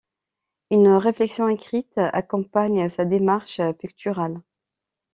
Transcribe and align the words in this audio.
Une 0.71 0.87
réflexion 0.87 1.47
écrite 1.47 1.91
accompagne 1.99 2.89
sa 2.89 3.05
démarche 3.05 3.61
picturale. 3.77 4.41